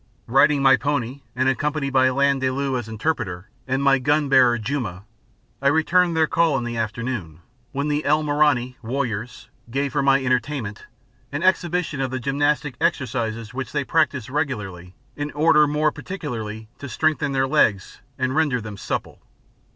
Riding 0.25 0.63
my 0.63 0.77
pony 0.77 1.21
and 1.35 1.47
accompanied 1.47 1.93
by 1.93 2.07
Landaalu 2.07 2.79
as 2.79 2.89
interpreter, 2.89 3.51
and 3.67 3.83
my 3.83 3.99
gun 3.99 4.29
bearer 4.29 4.57
Juma, 4.57 5.03
I 5.61 5.67
returned 5.67 6.17
their 6.17 6.25
call 6.25 6.57
in 6.57 6.63
the 6.63 6.75
afternoon, 6.75 7.41
when 7.71 7.87
the 7.87 8.01
elmorani 8.03 8.77
(warriors) 8.81 9.47
gave 9.69 9.91
for 9.91 10.01
my 10.01 10.25
entertainment 10.25 10.87
an 11.31 11.43
exhibition 11.43 12.01
of 12.01 12.09
the 12.09 12.19
gymnastic 12.19 12.77
exercises 12.81 13.53
which 13.53 13.71
they 13.73 13.83
practise 13.83 14.27
regularly 14.27 14.95
in 15.15 15.29
order 15.33 15.67
more 15.67 15.91
particularly 15.91 16.67
to 16.79 16.89
strengthen 16.89 17.31
their 17.31 17.45
legs 17.45 18.01
and 18.17 18.35
render 18.35 18.59
them 18.59 18.77
supple. 18.77 19.21